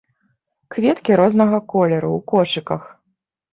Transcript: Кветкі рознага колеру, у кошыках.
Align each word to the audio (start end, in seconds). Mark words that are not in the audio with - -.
Кветкі 0.75 1.19
рознага 1.21 1.59
колеру, 1.75 2.11
у 2.19 2.25
кошыках. 2.35 2.91